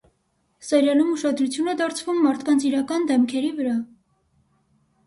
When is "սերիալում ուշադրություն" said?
0.69-1.69